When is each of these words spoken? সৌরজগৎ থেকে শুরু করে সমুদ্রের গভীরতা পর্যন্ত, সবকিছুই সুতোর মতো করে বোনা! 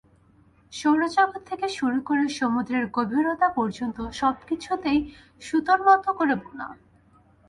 সৌরজগৎ 0.73 1.41
থেকে 1.45 1.67
শুরু 1.69 1.99
করে 2.01 2.23
সমুদ্রের 2.39 2.85
গভীরতা 2.97 3.47
পর্যন্ত, 3.49 3.97
সবকিছুই 4.11 4.97
সুতোর 5.41 5.79
মতো 5.87 6.09
করে 6.13 6.35
বোনা! 6.35 6.67